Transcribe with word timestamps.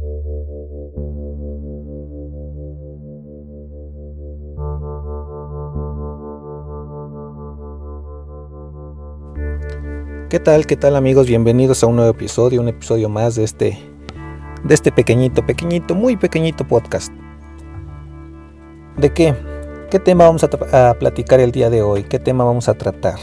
¿Qué 0.00 0.06
tal? 10.42 10.66
¿Qué 10.66 10.76
tal 10.76 10.96
amigos? 10.96 11.26
Bienvenidos 11.26 11.82
a 11.82 11.86
un 11.86 11.96
nuevo 11.96 12.12
episodio, 12.12 12.62
un 12.62 12.68
episodio 12.68 13.10
más 13.10 13.34
de 13.34 13.44
este 13.44 13.78
de 14.64 14.74
este 14.74 14.90
pequeñito, 14.90 15.44
pequeñito, 15.44 15.94
muy 15.94 16.16
pequeñito 16.16 16.66
podcast. 16.66 17.12
¿De 18.96 19.12
qué? 19.12 19.34
¿Qué 19.90 19.98
tema 19.98 20.24
vamos 20.24 20.42
a, 20.44 20.94
platicar 20.94 21.40
el 21.40 21.52
día 21.52 21.68
de 21.68 21.82
hoy? 21.82 22.04
¿Qué 22.04 22.18
tema 22.18 22.44
vamos 22.44 22.70
a 22.70 22.74
tratar? 22.74 23.18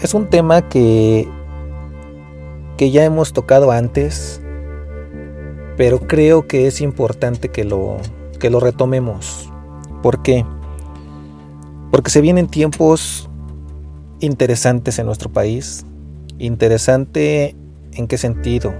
Es 0.00 0.14
un 0.14 0.28
tema 0.28 0.68
que 0.68 1.28
que 2.76 2.90
ya 2.90 3.04
hemos 3.04 3.32
tocado 3.32 3.70
antes, 3.70 4.42
pero 5.78 6.00
creo 6.00 6.48
que 6.48 6.66
es 6.66 6.80
importante 6.80 7.50
que 7.50 7.64
lo 7.64 7.98
que 8.40 8.50
lo 8.50 8.58
retomemos. 8.58 9.50
¿Por 10.02 10.22
qué? 10.22 10.44
Porque 11.92 12.10
se 12.10 12.20
vienen 12.20 12.48
tiempos 12.48 13.30
interesantes 14.20 14.98
en 14.98 15.06
nuestro 15.06 15.30
país. 15.30 15.86
Interesante 16.38 17.54
en 17.92 18.08
qué 18.08 18.18
sentido? 18.18 18.74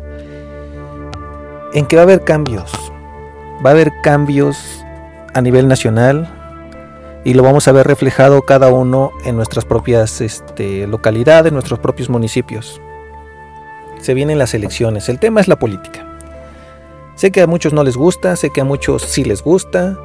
En 1.73 1.87
que 1.87 1.95
va 1.95 2.03
a 2.03 2.05
haber 2.05 2.25
cambios. 2.25 2.73
Va 3.65 3.71
a 3.71 3.73
haber 3.75 3.93
cambios 4.03 4.85
a 5.35 5.41
nivel 5.41 5.69
nacional 5.69 6.29
y 7.25 7.35
lo 7.35 7.45
vamos 7.45 7.69
a 7.69 7.73
ver 7.73 7.87
reflejado 7.87 8.43
cada 8.43 8.73
uno 8.73 9.13
en 9.25 9.37
nuestras 9.37 9.65
propias 9.65 10.21
este, 10.21 10.89
localidades, 10.89 11.53
nuestros 11.53 11.79
propios 11.79 12.09
municipios. 12.09 12.81
Se 14.01 14.15
vienen 14.15 14.39
las 14.39 14.53
elecciones. 14.55 15.09
El 15.09 15.21
tema 15.21 15.41
es 15.41 15.47
la 15.47 15.59
política. 15.61 16.08
Sé 17.19 17.33
que 17.33 17.43
a 17.43 17.49
muchos 17.49 17.73
no 17.73 17.83
les 17.83 17.97
gusta, 17.97 18.37
sé 18.37 18.51
que 18.51 18.61
a 18.61 18.65
muchos 18.65 19.03
sí 19.03 19.25
les 19.25 19.43
gusta. 19.43 19.99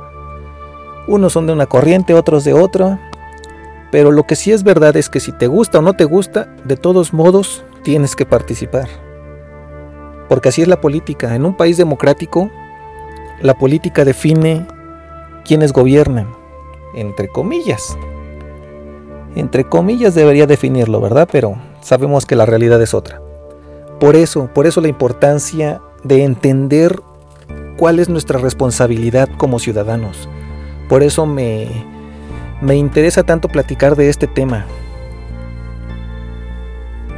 Unos 1.08 1.34
son 1.34 1.46
de 1.46 1.54
una 1.54 1.68
corriente, 1.68 2.16
otros 2.16 2.44
de 2.44 2.54
otra. 2.54 3.12
Pero 3.92 4.10
lo 4.10 4.24
que 4.24 4.36
sí 4.36 4.52
es 4.52 4.64
verdad 4.64 4.98
es 4.98 5.10
que 5.10 5.20
si 5.20 5.32
te 5.32 5.46
gusta 5.46 5.78
o 5.78 5.84
no 5.84 5.94
te 5.94 6.06
gusta, 6.06 6.48
de 6.64 6.76
todos 6.76 7.14
modos 7.14 7.64
tienes 7.84 8.16
que 8.16 8.26
participar. 8.26 8.88
Porque 10.28 10.50
así 10.50 10.64
es 10.64 10.68
la 10.68 10.82
política. 10.82 11.36
En 11.36 11.46
un 11.46 11.56
país 11.56 11.78
democrático, 11.78 12.50
la 13.44 13.54
política 13.54 14.06
define 14.06 14.66
quiénes 15.46 15.72
gobiernan. 15.72 16.34
Entre 16.96 17.28
comillas. 17.28 17.96
Entre 19.36 19.66
comillas 19.66 20.16
debería 20.16 20.48
definirlo, 20.48 21.00
¿verdad? 21.00 21.30
Pero 21.32 21.62
sabemos 21.80 22.26
que 22.26 22.36
la 22.36 22.48
realidad 22.48 22.82
es 22.82 22.96
otra. 22.96 23.22
Por 24.00 24.16
eso, 24.16 24.50
por 24.52 24.66
eso 24.66 24.82
la 24.82 24.88
importancia 24.88 25.80
de 26.04 26.24
entender 26.24 27.02
cuál 27.78 28.00
es 28.00 28.10
nuestra 28.10 28.40
responsabilidad 28.40 29.30
como 29.38 29.60
ciudadanos. 29.60 30.30
Por 30.90 31.04
eso 31.04 31.26
me, 31.26 31.68
me 32.62 32.76
interesa 32.76 33.24
tanto 33.24 33.48
platicar 33.48 33.96
de 33.96 34.10
este 34.10 34.28
tema. 34.28 34.66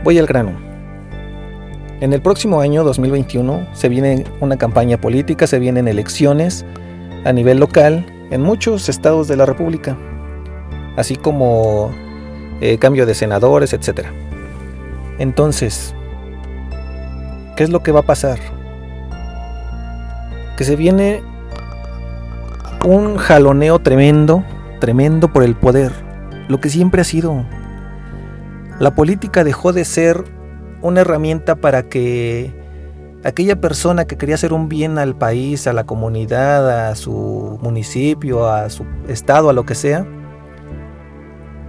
Voy 0.03 0.17
al 0.19 0.27
grano. 0.27 0.52
En 2.02 2.14
el 2.14 2.22
próximo 2.22 2.59
año 2.59 2.83
2021 2.83 3.67
se 3.73 3.89
viene 3.89 4.25
una 4.42 4.58
campaña 4.58 4.99
política, 4.99 5.47
se 5.47 5.59
vienen 5.59 5.88
elecciones 5.88 6.66
a 7.23 7.33
nivel 7.33 7.59
local 7.59 8.05
en 8.31 8.42
muchos 8.42 8.89
estados 8.89 9.27
de 9.27 9.38
la 9.38 9.45
República, 9.45 9.97
así 10.97 11.16
como 11.16 11.92
eh, 12.61 12.77
cambio 12.77 13.05
de 13.05 13.16
senadores, 13.16 13.73
etc. 13.73 14.08
Entonces, 15.20 15.95
¿qué 17.55 17.64
es 17.64 17.70
lo 17.70 17.81
que 17.81 17.92
va 17.92 18.02
a 18.02 18.05
pasar? 18.05 18.55
Que 20.58 20.64
se 20.64 20.75
viene 20.75 21.23
un 22.84 23.17
jaloneo 23.17 23.80
tremendo 23.80 24.44
tremendo 24.80 25.31
por 25.31 25.44
el 25.44 25.56
poder, 25.56 25.92
lo 26.48 26.59
que 26.59 26.70
siempre 26.70 27.02
ha 27.02 27.04
sido. 27.04 27.45
La 28.80 28.94
política 28.94 29.44
dejó 29.44 29.73
de 29.73 29.86
ser 29.86 30.23
una 30.82 31.02
herramienta 31.02 31.55
para 31.55 31.83
que 31.83 32.54
aquella 33.23 33.60
persona 33.60 34.05
que 34.05 34.17
quería 34.17 34.36
hacer 34.36 34.54
un 34.54 34.70
bien 34.70 34.98
al 34.98 35.15
país, 35.15 35.65
a 35.67 35.73
la 35.73 35.86
comunidad, 35.86 36.89
a 36.89 36.95
su 36.95 37.58
municipio, 37.61 38.48
a 38.48 38.70
su 38.70 38.86
estado, 39.08 39.49
a 39.49 39.54
lo 39.54 39.65
que 39.65 39.76
sea, 39.76 40.05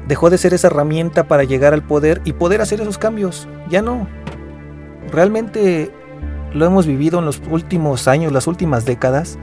dejó 0.09 0.29
de 0.31 0.39
ser 0.39 0.53
esa 0.53 0.67
herramienta 0.67 1.27
para 1.27 1.45
llegar 1.45 1.73
al 1.73 1.83
poder 1.83 2.21
y 2.25 2.35
poder 2.35 2.61
hacer 2.61 2.81
esos 2.81 2.99
cambios. 2.99 3.49
Ya 3.71 3.83
no. 3.83 4.07
Realmente 5.11 5.91
lo 6.53 6.65
hemos 6.65 6.87
vivido 6.87 7.19
en 7.19 7.25
los 7.25 7.41
últimos 7.51 8.09
años, 8.09 8.33
las 8.33 8.47
últimas 8.47 8.85
décadas, 8.85 9.39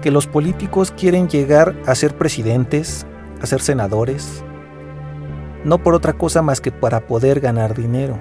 que 0.00 0.10
los 0.10 0.26
políticos 0.26 0.92
quieren 0.96 1.28
llegar 1.28 1.74
a 1.86 1.94
ser 1.94 2.16
presidentes, 2.16 3.06
a 3.40 3.46
ser 3.46 3.60
senadores, 3.60 4.44
no 5.64 5.78
por 5.78 5.94
otra 5.94 6.12
cosa 6.12 6.42
más 6.42 6.60
que 6.60 6.72
para 6.72 7.06
poder 7.06 7.40
ganar 7.40 7.74
dinero. 7.74 8.18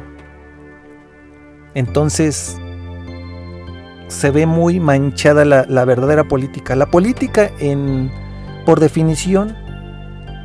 Entonces, 1.73 2.57
se 4.07 4.29
ve 4.29 4.45
muy 4.45 4.79
manchada 4.79 5.45
la, 5.45 5.85
verdadera 5.85 6.25
política. 6.25 6.75
La 6.75 6.85
política, 6.85 7.49
en, 7.59 8.11
por 8.65 8.79
definición, 8.79 9.55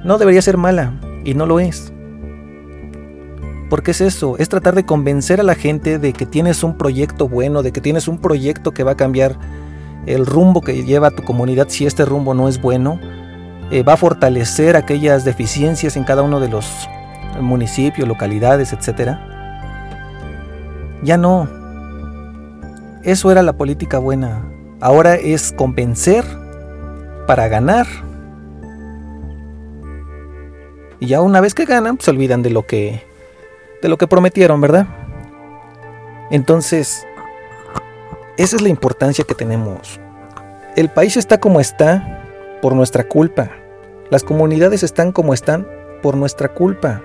no 0.04 0.18
debería 0.18 0.40
ser 0.40 0.56
mala, 0.56 0.94
y 1.24 1.34
no 1.34 1.46
lo 1.46 1.60
es. 1.60 1.92
Porque 3.68 3.90
es 3.90 4.00
eso, 4.00 4.36
es 4.38 4.48
tratar 4.48 4.74
de 4.74 4.84
convencer 4.84 5.40
a 5.40 5.44
la 5.44 5.54
gente 5.54 5.98
de 5.98 6.12
que 6.12 6.26
tienes 6.26 6.62
un 6.62 6.78
proyecto 6.78 7.28
bueno, 7.28 7.62
de 7.62 7.72
que 7.72 7.80
tienes 7.80 8.06
un 8.06 8.18
proyecto 8.18 8.72
que 8.72 8.84
va 8.84 8.92
a 8.92 8.96
cambiar 8.96 9.38
el 10.06 10.24
rumbo 10.24 10.60
que 10.60 10.84
lleva 10.84 11.10
tu 11.10 11.24
comunidad, 11.24 11.68
si 11.68 11.84
este 11.84 12.04
rumbo 12.04 12.32
no 12.32 12.48
es 12.48 12.60
bueno, 12.60 13.00
eh, 13.70 13.82
va 13.82 13.94
a 13.94 13.96
fortalecer 13.96 14.76
aquellas 14.76 15.24
deficiencias 15.24 15.96
en 15.96 16.04
cada 16.04 16.22
uno 16.22 16.38
de 16.38 16.48
los 16.48 16.88
municipios, 17.40 18.06
localidades, 18.06 18.72
etc. 18.72 19.16
Ya 21.02 21.16
no. 21.16 21.48
Eso 23.02 23.30
era 23.32 23.42
la 23.42 23.54
política 23.54 23.98
buena. 23.98 24.48
Ahora 24.80 25.16
es 25.16 25.52
convencer 25.52 26.24
para 27.26 27.48
ganar. 27.48 27.86
Y 31.00 31.06
ya 31.06 31.20
una 31.20 31.40
vez 31.40 31.54
que 31.54 31.64
ganan, 31.64 31.98
se 32.00 32.10
olvidan 32.10 32.42
de 32.42 32.50
lo 32.50 32.66
que 32.66 33.02
de 33.86 33.90
lo 33.90 33.98
que 33.98 34.08
prometieron, 34.08 34.60
¿verdad? 34.60 34.88
Entonces, 36.32 37.06
esa 38.36 38.56
es 38.56 38.62
la 38.62 38.68
importancia 38.68 39.24
que 39.24 39.36
tenemos. 39.36 40.00
El 40.74 40.88
país 40.90 41.16
está 41.16 41.38
como 41.38 41.60
está 41.60 42.24
por 42.60 42.74
nuestra 42.74 43.04
culpa. 43.04 43.48
Las 44.10 44.24
comunidades 44.24 44.82
están 44.82 45.12
como 45.12 45.34
están 45.34 45.68
por 46.02 46.16
nuestra 46.16 46.48
culpa. 46.48 47.00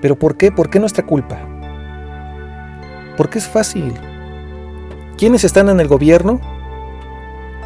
¿Pero 0.00 0.14
por 0.16 0.36
qué? 0.36 0.52
¿Por 0.52 0.70
qué 0.70 0.78
nuestra 0.78 1.04
culpa? 1.04 1.40
Porque 3.16 3.40
es 3.40 3.48
fácil. 3.48 3.94
¿Quiénes 5.18 5.42
están 5.42 5.68
en 5.70 5.80
el 5.80 5.88
gobierno? 5.88 6.40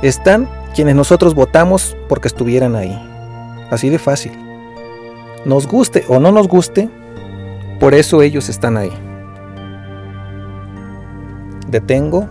Están 0.01 0.49
quienes 0.75 0.95
nosotros 0.95 1.35
votamos 1.35 1.95
porque 2.09 2.29
estuvieran 2.29 2.75
ahí. 2.75 2.99
Así 3.71 3.91
de 3.91 3.99
fácil. 3.99 4.33
Nos 5.45 5.67
guste 5.67 6.07
o 6.09 6.21
no 6.21 6.33
nos 6.33 6.49
guste, 6.49 6.89
por 7.81 7.95
eso 7.95 8.21
ellos 8.21 8.49
están 8.51 8.77
ahí. 8.77 8.93
Detengo. 11.69 12.29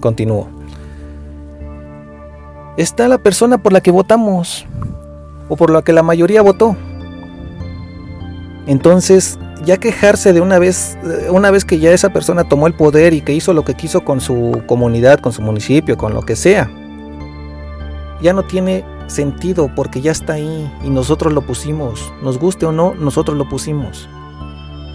Continúo. 0.00 0.48
Está 2.76 3.06
la 3.06 3.18
persona 3.18 3.58
por 3.58 3.72
la 3.72 3.80
que 3.80 3.90
votamos 3.90 4.66
o 5.48 5.56
por 5.56 5.70
la 5.70 5.82
que 5.82 5.92
la 5.92 6.02
mayoría 6.02 6.42
votó. 6.42 6.76
Entonces, 8.66 9.38
ya 9.64 9.76
quejarse 9.76 10.32
de 10.32 10.40
una 10.40 10.58
vez, 10.58 10.96
eh, 11.04 11.28
una 11.30 11.50
vez 11.50 11.64
que 11.64 11.78
ya 11.78 11.92
esa 11.92 12.12
persona 12.12 12.44
tomó 12.44 12.66
el 12.66 12.74
poder 12.74 13.12
y 13.12 13.20
que 13.20 13.34
hizo 13.34 13.52
lo 13.52 13.64
que 13.64 13.74
quiso 13.74 14.04
con 14.04 14.20
su 14.20 14.62
comunidad, 14.66 15.20
con 15.20 15.32
su 15.32 15.42
municipio, 15.42 15.98
con 15.98 16.14
lo 16.14 16.22
que 16.22 16.34
sea, 16.34 16.70
ya 18.24 18.32
no 18.32 18.42
tiene 18.42 18.86
sentido 19.06 19.70
porque 19.76 20.00
ya 20.00 20.10
está 20.10 20.32
ahí 20.32 20.72
y 20.82 20.88
nosotros 20.88 21.34
lo 21.34 21.42
pusimos. 21.42 22.10
Nos 22.22 22.38
guste 22.38 22.64
o 22.64 22.72
no, 22.72 22.94
nosotros 22.94 23.36
lo 23.36 23.46
pusimos. 23.46 24.08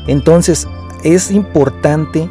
Entonces 0.08 0.68
es 1.04 1.30
importante 1.30 2.28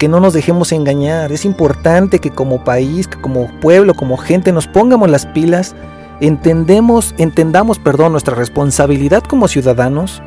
que 0.00 0.08
no 0.08 0.18
nos 0.18 0.34
dejemos 0.34 0.72
engañar. 0.72 1.30
Es 1.30 1.44
importante 1.44 2.18
que 2.18 2.32
como 2.32 2.64
país, 2.64 3.06
que 3.06 3.20
como 3.20 3.48
pueblo, 3.60 3.94
como 3.94 4.16
gente 4.16 4.50
nos 4.50 4.66
pongamos 4.66 5.08
las 5.08 5.26
pilas, 5.26 5.76
entendemos, 6.20 7.14
entendamos, 7.16 7.78
perdón, 7.78 8.10
nuestra 8.10 8.34
responsabilidad 8.34 9.22
como 9.22 9.46
ciudadanos 9.46 10.22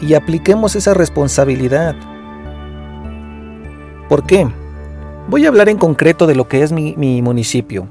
y 0.00 0.14
apliquemos 0.14 0.74
esa 0.74 0.94
responsabilidad. 0.94 1.94
¿Por 4.08 4.24
qué? 4.24 4.48
Voy 5.28 5.44
a 5.44 5.48
hablar 5.48 5.68
en 5.68 5.76
concreto 5.76 6.26
de 6.26 6.34
lo 6.34 6.48
que 6.48 6.62
es 6.62 6.72
mi, 6.72 7.22
municipio 7.22 7.88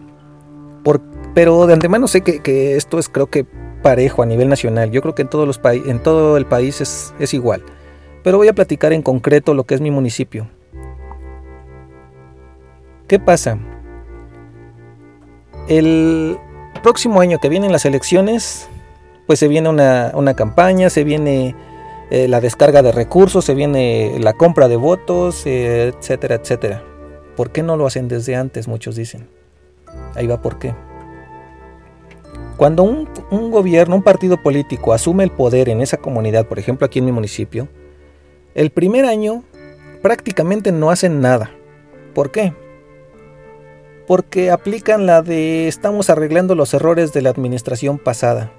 pero 1.33 1.67
de 1.67 1.73
antemano 1.73 2.07
sé 2.07 2.21
que, 2.21 2.75
esto 2.77 2.97
es 2.97 3.09
creo 3.09 3.27
que 3.27 3.45
parejo 3.83 4.23
a 4.23 4.25
nivel 4.25 4.49
nacional. 4.49 4.89
Yo 4.89 5.01
creo 5.01 5.13
que 5.13 5.21
en, 5.21 5.27
todo 5.29 6.37
el 6.37 6.45
país 6.45 6.81
es, 6.81 7.13
es 7.19 7.33
igual. 7.33 7.63
Pero 8.23 8.37
voy 8.37 8.47
a 8.47 8.53
platicar 8.53 8.91
en 8.91 9.03
concreto 9.03 9.53
lo 9.53 9.65
que 9.65 9.75
es 9.75 9.81
mi 9.81 9.91
municipio. 9.91 10.47
¿Qué 13.07 13.19
pasa? 13.19 13.59
El 15.67 16.39
próximo 16.81 17.21
año 17.21 17.37
que 17.39 17.49
vienen 17.49 17.71
las 17.71 17.85
elecciones, 17.85 18.67
pues 19.27 19.37
se 19.37 19.47
viene 19.47 19.69
una, 19.69 20.33
campaña, 20.35 20.89
se 20.89 21.03
viene 21.03 21.55
eh, 22.09 22.27
la 22.27 22.41
descarga 22.41 22.81
de 22.81 22.91
recursos, 22.91 23.45
se 23.45 23.53
viene 23.53 24.17
la 24.19 24.33
compra 24.33 24.67
de 24.67 24.75
votos, 24.75 25.45
eh, 25.45 25.93
etcétera, 25.95 26.35
etcétera. 26.35 26.96
¿Por 27.37 27.51
qué 27.51 27.63
no 27.63 27.77
lo 27.77 27.87
hacen 27.87 28.09
desde 28.09 28.35
antes? 28.35 28.67
Muchos 28.67 28.97
dicen. 28.97 29.29
Ahí 30.15 30.27
va 30.27 30.41
por 30.41 30.59
qué. 30.59 30.75
Cuando 32.57 32.83
un, 32.83 33.07
gobierno, 33.51 33.95
un 33.95 34.03
partido 34.03 34.43
político 34.43 34.91
asume 34.91 35.23
el 35.23 35.31
poder 35.31 35.69
en 35.69 35.79
esa 35.79 35.95
comunidad, 35.95 36.47
por 36.47 36.59
ejemplo 36.59 36.85
aquí 36.85 36.99
en 36.99 37.05
mi 37.05 37.13
municipio, 37.13 37.69
el 38.55 38.71
primer 38.71 39.05
año 39.05 39.45
prácticamente 40.01 40.73
no 40.73 40.89
hacen 40.89 41.21
nada. 41.21 41.51
¿Por 42.13 42.31
qué? 42.31 42.51
porque 44.07 44.51
aplican 44.51 45.05
la 45.05 45.21
de 45.21 45.67
estamos 45.67 46.09
arreglando 46.09 46.55
los 46.55 46.73
errores 46.73 47.11
de 47.11 47.21
la 47.21 47.29
administración 47.29 47.99
pasada. 47.99 48.53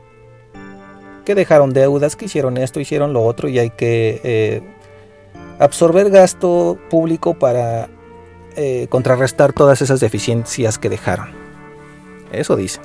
Que 1.25 1.35
dejaron 1.35 1.73
deudas, 1.73 2.17
que 2.17 2.27
hicieron 2.27 2.59
esto, 2.59 2.81
hicieron 2.81 3.15
lo 3.15 3.23
otro 3.25 3.49
y 3.49 3.59
hay 3.59 3.71
que 3.71 4.21
eh, 4.23 4.63
absorber 5.59 6.11
gasto 6.11 6.79
público 6.91 7.35
para 7.39 7.89
eh, 8.59 8.89
contrarrestar 8.91 9.53
todas 9.53 9.81
esas 9.83 10.01
deficiencias 10.01 10.79
que 10.79 10.89
dejaron. 10.89 11.29
Eso 12.33 12.57
dicen. 12.57 12.83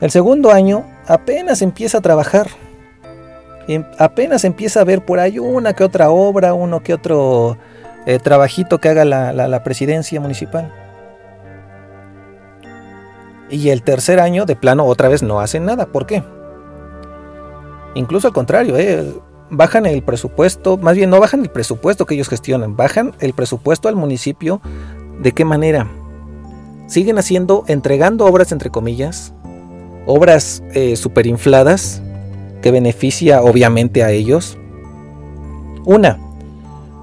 El 0.00 0.10
segundo 0.10 0.52
año 0.52 0.84
apenas 1.06 1.62
empieza 1.62 1.98
a 1.98 2.00
trabajar. 2.02 2.48
Em, 3.66 3.84
apenas 3.98 4.44
empieza 4.44 4.80
a 4.80 4.84
ver 4.84 5.04
por 5.04 5.18
ahí 5.18 5.38
una 5.38 5.72
que 5.72 5.82
otra 5.82 6.10
obra, 6.10 6.54
uno 6.54 6.82
que 6.82 6.94
otro 6.94 7.56
eh, 8.06 8.18
trabajito 8.18 8.78
que 8.78 8.90
haga 8.90 9.04
la 9.04 9.64
presidencia 9.64 10.20
municipal. 10.20 10.72
Y 13.50 13.70
el 13.70 13.82
tercer 13.82 14.20
año, 14.20 14.44
de 14.44 14.56
plano, 14.56 14.84
otra 14.84 15.08
vez 15.08 15.22
no 15.22 15.40
hacen 15.40 15.64
nada. 15.64 15.86
¿Por 15.86 16.06
qué? 16.06 16.22
Incluso 17.94 18.28
al 18.28 18.34
contrario, 18.34 18.76
¿eh? 18.76 19.10
Bajan 19.50 19.86
el 19.86 20.02
presupuesto, 20.02 20.76
más 20.76 20.96
bien 20.96 21.10
no 21.10 21.20
bajan 21.20 21.40
el 21.40 21.50
presupuesto 21.50 22.06
que 22.06 22.14
ellos 22.14 22.28
gestionan, 22.28 22.76
bajan 22.76 23.14
el 23.20 23.32
presupuesto 23.32 23.88
al 23.88 23.96
municipio. 23.96 24.60
¿De 25.20 25.32
qué 25.32 25.44
manera? 25.44 25.88
Siguen 26.86 27.18
haciendo, 27.18 27.64
entregando 27.66 28.26
obras, 28.26 28.52
entre 28.52 28.70
comillas, 28.70 29.32
obras 30.06 30.62
eh, 30.74 30.96
superinfladas, 30.96 32.02
que 32.62 32.70
beneficia 32.70 33.42
obviamente 33.42 34.02
a 34.02 34.10
ellos. 34.10 34.58
Una, 35.84 36.18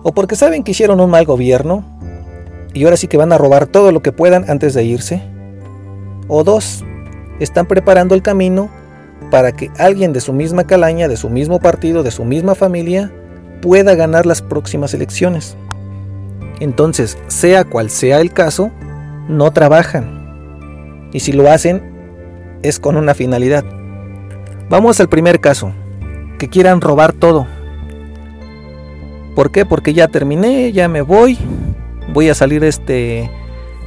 o 0.04 0.14
porque 0.14 0.36
saben 0.36 0.64
que 0.64 0.72
hicieron 0.72 1.00
un 1.00 1.10
mal 1.10 1.26
gobierno 1.26 1.84
y 2.74 2.84
ahora 2.84 2.98
sí 2.98 3.08
que 3.08 3.18
van 3.18 3.32
a 3.32 3.38
robar 3.38 3.68
todo 3.68 3.92
lo 3.92 4.02
que 4.02 4.12
puedan 4.12 4.50
antes 4.50 4.74
de 4.74 4.84
irse 4.84 5.22
o 6.28 6.44
dos, 6.44 6.84
están 7.40 7.66
preparando 7.68 8.16
el 8.16 8.22
camino 8.22 8.70
para 9.30 9.52
que 9.52 9.72
alguien 9.78 10.14
de 10.14 10.22
su 10.22 10.34
misma 10.34 10.66
calaña, 10.66 11.08
de 11.08 11.18
su 11.18 11.30
mismo 11.30 11.60
partido, 11.60 12.04
de 12.04 12.12
su 12.12 12.26
misma 12.26 12.56
familia, 12.56 13.12
pueda 13.62 13.96
ganar 13.96 14.26
las 14.26 14.42
próximas 14.42 14.94
elecciones. 14.94 15.58
Entonces, 16.60 17.18
sea 17.28 17.66
cual 17.66 17.90
sea 17.90 18.22
el 18.22 18.32
caso, 18.32 18.72
no 19.28 19.52
trabajan. 19.52 21.10
Y 21.12 21.20
si 21.20 21.32
lo 21.32 21.50
hacen, 21.50 21.82
es 22.62 22.80
con 22.80 22.98
una 22.98 23.14
finalidad. 23.14 23.66
Vamos 24.70 25.00
al 25.00 25.10
primer 25.10 25.40
caso, 25.40 25.72
que 26.40 26.50
quieran 26.50 26.82
robar 26.82 27.14
todo. 27.14 27.48
¿Por 29.36 29.52
qué? 29.52 29.66
Porque 29.66 29.94
ya 29.94 30.08
terminé, 30.08 30.72
ya 30.72 30.88
me 30.88 31.02
voy, 31.02 31.38
voy 32.14 32.30
a 32.30 32.36
salir 32.36 32.64
este 32.64 33.30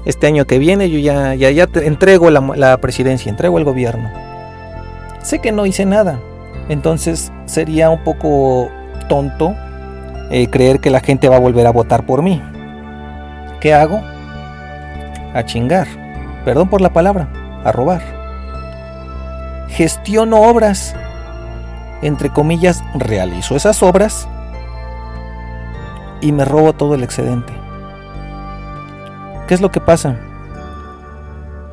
este 0.05 0.27
año 0.27 0.47
que 0.47 0.59
viene 0.59 0.89
yo 0.91 0.99
ya, 0.99 1.35
ya, 1.35 1.51
ya 1.51 1.69
entrego 1.83 2.31
la, 2.31 2.77
presidencia, 2.79 3.29
entrego 3.31 3.59
el 3.59 3.65
gobierno. 3.65 4.11
Sé 5.23 5.41
que 5.41 5.53
no 5.53 5.67
hice 5.67 5.85
nada, 5.85 6.19
entonces 6.69 7.33
sería 7.47 7.91
un 7.91 8.03
poco 8.05 8.71
tonto 9.09 9.55
eh, 10.31 10.49
creer 10.51 10.81
que 10.81 10.91
la 10.91 11.01
gente 11.01 11.29
va 11.29 11.37
a 11.37 11.41
volver 11.41 11.67
a 11.67 11.73
votar 11.73 12.07
por 12.07 12.23
mí. 12.23 12.43
¿Qué 13.61 13.75
hago? 13.75 14.01
A 15.35 15.43
chingar, 15.45 15.87
perdón 16.45 16.69
por 16.69 16.81
la 16.81 16.93
palabra, 16.93 17.29
a 17.65 17.73
robar. 17.73 18.03
Gestiono 19.69 20.43
obras, 20.43 20.95
entre 22.03 22.31
comillas, 22.31 22.83
realizo 22.95 23.57
esas 23.57 23.83
obras 23.83 24.29
y 26.21 26.33
me 26.33 26.45
robo 26.45 26.73
todo 26.73 26.95
el 26.95 27.03
excedente. 27.03 27.53
¿Qué 29.47 29.55
es 29.55 29.61
lo 29.61 29.71
que 29.71 29.81
pasa? 29.81 30.17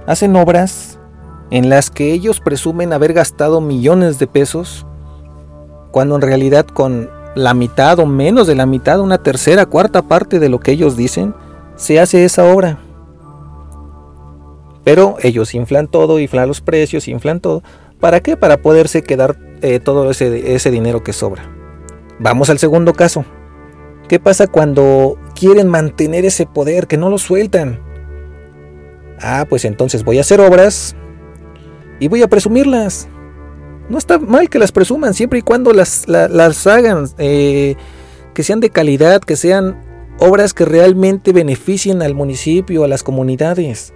Hacen 0.08 0.36
obras 0.36 0.95
en 1.52 1.70
las 1.70 1.90
que 1.90 2.12
ellos 2.12 2.40
presumen 2.40 2.94
haber 2.94 3.14
gastado 3.14 3.62
millones 3.62 4.20
de 4.20 4.28
pesos, 4.28 4.86
cuando 5.92 6.16
en 6.16 6.22
realidad 6.22 6.66
con 6.66 7.10
la 7.36 7.54
mitad 7.54 8.00
o 8.00 8.06
menos 8.06 8.48
de 8.48 8.56
la 8.56 8.66
mitad, 8.66 9.00
una 9.00 9.22
tercera, 9.22 9.66
cuarta 9.66 10.02
parte 10.04 10.40
de 10.40 10.50
lo 10.50 10.60
que 10.60 10.72
ellos 10.72 10.98
dicen, 10.98 11.36
se 11.76 12.00
hace 12.00 12.26
esa 12.26 12.46
obra. 12.46 12.80
Pero 14.84 15.18
ellos 15.22 15.54
inflan 15.54 15.88
todo, 15.88 16.20
inflan 16.20 16.48
los 16.48 16.62
precios, 16.62 17.08
inflan 17.08 17.40
todo. 17.40 17.64
¿Para 18.00 18.22
qué? 18.22 18.38
Para 18.38 18.58
poderse 18.58 19.04
quedar 19.04 19.36
eh, 19.62 19.80
todo 19.80 20.10
ese, 20.10 20.56
ese 20.56 20.72
dinero 20.72 21.04
que 21.04 21.14
sobra. 21.14 21.50
Vamos 22.20 22.50
al 22.50 22.60
segundo 22.60 22.94
caso. 22.94 23.26
¿Qué 24.08 24.20
pasa 24.20 24.48
cuando 24.48 25.18
quieren 25.34 25.68
mantener 25.68 26.26
ese 26.26 26.46
poder, 26.46 26.88
que 26.88 26.98
no 26.98 27.10
lo 27.10 27.18
sueltan? 27.18 27.80
Ah, 29.20 29.46
pues 29.50 29.66
entonces 29.66 30.04
voy 30.04 30.20
a 30.20 30.22
hacer 30.22 30.40
obras 30.40 30.96
y 32.00 32.08
voy 32.08 32.22
a 32.22 32.28
presumirlas. 32.28 33.08
No 33.90 33.98
está 33.98 34.18
mal 34.18 34.50
que 34.50 34.60
las 34.60 34.72
presuman, 34.72 35.14
siempre 35.14 35.40
y 35.40 35.42
cuando 35.42 35.72
las, 35.72 36.08
hagan, 36.68 37.06
eh, 37.18 37.76
que 38.34 38.44
sean 38.44 38.60
de 38.60 38.70
calidad, 38.70 39.22
que 39.22 39.36
sean 39.36 39.84
obras 40.20 40.54
que 40.54 40.66
realmente 40.66 41.34
beneficien 41.34 42.02
al 42.02 42.16
municipio, 42.16 42.84
a 42.84 42.88
las 42.88 43.04
comunidades. 43.04 43.94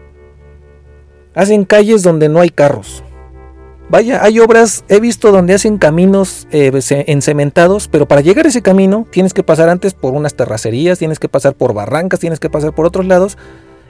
Hacen 1.33 1.65
calles 1.65 2.03
donde 2.03 2.29
no 2.29 2.39
hay 2.39 2.49
carros. 2.49 3.03
Vaya, 3.89 4.23
hay 4.23 4.39
obras, 4.39 4.85
he 4.87 4.99
visto 4.99 5.31
donde 5.31 5.55
hacen 5.55 5.79
caminos 5.79 6.47
eh, 6.51 6.71
encementados, 7.07 7.87
pero 7.87 8.07
para 8.07 8.21
llegar 8.21 8.45
a 8.45 8.49
ese 8.49 8.61
camino 8.61 9.07
tienes 9.09 9.33
que 9.33 9.41
pasar 9.41 9.67
antes 9.67 9.95
por 9.95 10.13
unas 10.13 10.35
terracerías, 10.35 10.99
tienes 10.99 11.17
que 11.17 11.27
pasar 11.27 11.55
por 11.55 11.73
barrancas, 11.73 12.19
tienes 12.19 12.39
que 12.39 12.51
pasar 12.51 12.75
por 12.75 12.85
otros 12.85 13.07
lados 13.07 13.35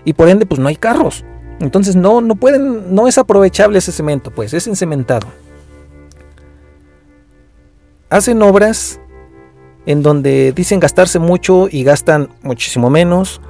y 0.05 0.13
por 0.13 0.29
ende 0.29 0.45
pues 0.45 0.59
no 0.59 0.69
hay 0.69 0.77
carros. 0.77 1.25
Entonces 1.59 1.95
no, 1.95 2.21
no 2.21 2.35
pueden, 2.35 2.93
no 2.93 3.07
es 3.07 3.17
aprovechable 3.17 3.79
ese 3.79 3.91
cemento, 3.91 4.31
pues 4.31 4.53
es 4.53 4.67
encementado. 4.67 5.27
Hacen 8.09 8.41
obras 8.41 8.99
en 9.85 10.03
donde 10.03 10.51
dicen 10.53 10.79
gastarse 10.79 11.19
mucho 11.19 11.67
y 11.69 11.83
gastan 11.83 12.29
muchísimo 12.43 12.89
menos. 12.89 13.41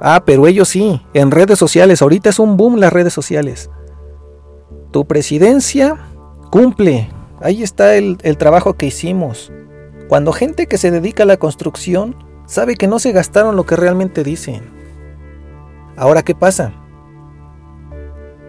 Ah, 0.00 0.22
pero 0.26 0.46
ellos 0.46 0.68
sí, 0.68 1.00
en 1.14 1.30
redes 1.30 1.58
sociales, 1.58 2.02
ahorita 2.02 2.30
es 2.30 2.38
un 2.38 2.56
boom 2.56 2.76
las 2.76 2.92
redes 2.92 3.12
sociales. 3.12 3.70
Tu 4.90 5.06
presidencia 5.06 5.96
cumple. 6.50 7.08
Ahí 7.40 7.62
está 7.62 7.96
el, 7.96 8.18
trabajo 8.38 8.74
que 8.74 8.86
hicimos. 8.86 9.50
Cuando 10.08 10.32
gente 10.32 10.66
que 10.66 10.78
se 10.78 10.90
dedica 10.90 11.22
a 11.22 11.26
la 11.26 11.36
construcción 11.36 12.14
sabe 12.46 12.76
que 12.76 12.86
no 12.86 12.98
se 12.98 13.12
gastaron 13.12 13.56
lo 13.56 13.64
que 13.64 13.76
realmente 13.76 14.22
dicen. 14.22 14.62
Ahora, 15.96 16.22
¿qué 16.22 16.34
pasa? 16.34 16.72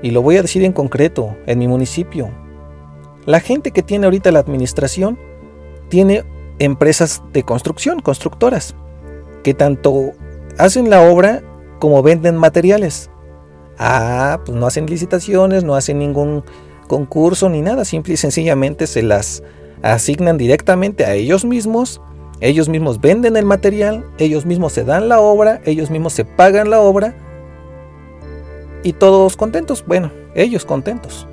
Y 0.06 0.12
lo 0.12 0.22
voy 0.22 0.38
a 0.38 0.44
decir 0.44 0.64
en 0.64 0.72
concreto, 0.72 1.36
en 1.48 1.58
mi 1.58 1.68
municipio. 1.68 2.30
La 3.26 3.40
gente 3.40 3.72
que 3.72 3.82
tiene 3.82 4.06
ahorita 4.06 4.32
la 4.32 4.38
administración 4.38 5.18
tiene 5.90 6.24
empresas 6.60 7.24
de 7.34 7.42
construcción, 7.42 8.02
constructoras, 8.02 8.76
que 9.42 9.56
tanto 9.56 10.12
hacen 10.60 10.92
la 10.92 11.02
obra 11.02 11.42
como 11.80 12.04
venden 12.04 12.36
materiales. 12.36 13.10
Ah, 13.80 14.42
pues 14.46 14.56
no 14.56 14.68
hacen 14.68 14.86
licitaciones, 14.86 15.64
no 15.64 15.74
hacen 15.74 15.98
ningún 15.98 16.44
concurso 16.88 17.50
ni 17.50 17.64
nada, 17.64 17.84
simple 17.84 18.14
y 18.14 18.18
sencillamente 18.18 18.86
se 18.86 19.02
las 19.02 19.42
asignan 19.82 20.38
directamente 20.38 21.06
a 21.06 21.16
ellos 21.16 21.46
mismos, 21.46 22.00
ellos 22.42 22.70
mismos 22.70 23.02
venden 23.02 23.38
el 23.38 23.46
material, 23.46 24.06
ellos 24.20 24.46
mismos 24.46 24.72
se 24.72 24.84
dan 24.84 25.10
la 25.10 25.20
obra, 25.20 25.62
ellos 25.66 25.90
mismos 25.90 26.14
se 26.14 26.26
pagan 26.26 26.70
la 26.70 26.80
obra 26.80 27.25
y 28.86 28.94
todos 28.94 29.36
contentos, 29.36 29.84
bueno, 29.88 30.12
ellos 30.36 30.64
contentos. 30.64 31.26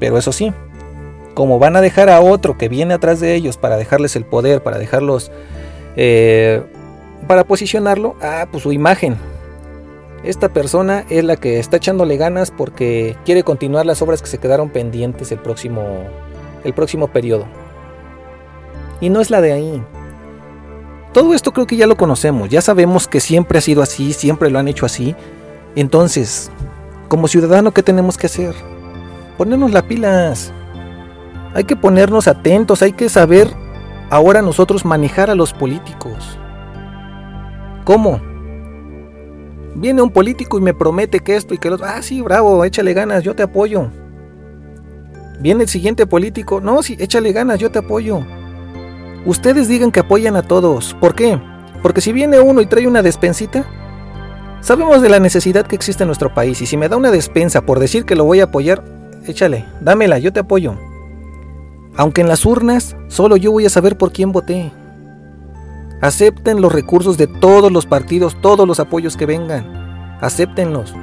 Pero 0.00 0.18
eso 0.18 0.32
sí, 0.32 0.52
como 1.34 1.60
van 1.60 1.76
a 1.76 1.80
dejar 1.80 2.10
a 2.10 2.20
otro 2.20 2.58
que 2.58 2.68
viene 2.68 2.92
atrás 2.92 3.20
de 3.20 3.36
ellos 3.36 3.56
para 3.56 3.76
dejarles 3.76 4.16
el 4.16 4.24
poder, 4.24 4.64
para 4.64 4.78
dejarlos, 4.78 5.30
eh, 5.94 6.60
para 7.28 7.44
posicionarlo, 7.44 8.16
ah, 8.20 8.48
pues 8.50 8.64
su 8.64 8.72
imagen, 8.72 9.16
esta 10.24 10.48
persona 10.48 11.04
es 11.08 11.22
la 11.22 11.36
que 11.36 11.60
está 11.60 11.76
echándole 11.76 12.16
ganas 12.16 12.50
porque 12.50 13.16
quiere 13.24 13.44
continuar 13.44 13.86
las 13.86 14.02
obras 14.02 14.20
que 14.20 14.28
se 14.28 14.38
quedaron 14.38 14.70
pendientes 14.70 15.30
el 15.30 15.38
próximo, 15.38 15.84
el 16.64 16.74
próximo 16.74 17.06
periodo. 17.06 17.46
Y 19.00 19.08
no 19.08 19.20
es 19.20 19.30
la 19.30 19.40
de 19.40 19.52
ahí. 19.52 19.84
Todo 21.12 21.34
esto 21.34 21.52
creo 21.52 21.66
que 21.66 21.76
ya 21.76 21.86
lo 21.86 21.96
conocemos, 21.96 22.48
ya 22.48 22.60
sabemos 22.60 23.08
que 23.08 23.20
siempre 23.20 23.58
ha 23.58 23.62
sido 23.62 23.82
así, 23.82 24.12
siempre 24.12 24.50
lo 24.50 24.58
han 24.58 24.68
hecho 24.68 24.84
así. 24.84 25.16
Entonces, 25.74 26.50
como 27.08 27.28
ciudadano, 27.28 27.72
¿qué 27.72 27.82
tenemos 27.82 28.18
que 28.18 28.26
hacer? 28.26 28.54
Ponernos 29.38 29.72
las 29.72 29.84
pilas. 29.84 30.52
Hay 31.54 31.64
que 31.64 31.76
ponernos 31.76 32.28
atentos, 32.28 32.82
hay 32.82 32.92
que 32.92 33.08
saber 33.08 33.48
ahora 34.10 34.42
nosotros 34.42 34.84
manejar 34.84 35.30
a 35.30 35.34
los 35.34 35.52
políticos. 35.52 36.38
¿Cómo? 37.84 38.20
Viene 39.74 40.02
un 40.02 40.10
político 40.10 40.58
y 40.58 40.60
me 40.60 40.74
promete 40.74 41.20
que 41.20 41.36
esto 41.36 41.54
y 41.54 41.58
que 41.58 41.70
lo 41.70 41.76
otro. 41.76 41.86
Ah, 41.88 42.02
sí, 42.02 42.20
bravo, 42.20 42.64
échale 42.64 42.92
ganas, 42.92 43.22
yo 43.22 43.34
te 43.34 43.44
apoyo. 43.44 43.88
Viene 45.40 45.62
el 45.62 45.68
siguiente 45.68 46.06
político. 46.06 46.60
No, 46.60 46.82
sí, 46.82 46.96
échale 46.98 47.32
ganas, 47.32 47.58
yo 47.58 47.70
te 47.70 47.78
apoyo. 47.78 48.26
Ustedes 49.26 49.68
digan 49.68 49.90
que 49.90 50.00
apoyan 50.00 50.36
a 50.36 50.42
todos. 50.42 50.94
¿Por 51.00 51.14
qué? 51.14 51.40
Porque 51.82 52.00
si 52.00 52.12
viene 52.12 52.40
uno 52.40 52.60
y 52.60 52.66
trae 52.66 52.86
una 52.86 53.02
despensita, 53.02 53.66
sabemos 54.60 55.02
de 55.02 55.08
la 55.08 55.20
necesidad 55.20 55.66
que 55.66 55.76
existe 55.76 56.02
en 56.02 56.08
nuestro 56.08 56.32
país. 56.34 56.60
Y 56.62 56.66
si 56.66 56.76
me 56.76 56.88
da 56.88 56.96
una 56.96 57.10
despensa 57.10 57.62
por 57.62 57.78
decir 57.78 58.04
que 58.04 58.16
lo 58.16 58.24
voy 58.24 58.40
a 58.40 58.44
apoyar, 58.44 58.84
échale, 59.26 59.64
dámela, 59.80 60.18
yo 60.18 60.32
te 60.32 60.40
apoyo. 60.40 60.76
Aunque 61.96 62.20
en 62.20 62.28
las 62.28 62.46
urnas 62.46 62.96
solo 63.08 63.36
yo 63.36 63.52
voy 63.52 63.66
a 63.66 63.70
saber 63.70 63.98
por 63.98 64.12
quién 64.12 64.32
voté. 64.32 64.72
Acepten 66.00 66.60
los 66.60 66.72
recursos 66.72 67.18
de 67.18 67.26
todos 67.26 67.72
los 67.72 67.86
partidos, 67.86 68.40
todos 68.40 68.68
los 68.68 68.78
apoyos 68.78 69.16
que 69.16 69.26
vengan. 69.26 70.18
Acéptenlos. 70.20 70.94